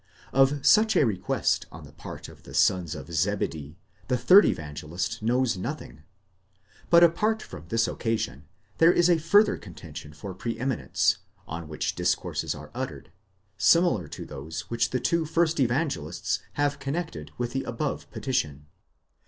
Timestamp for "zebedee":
3.13-3.77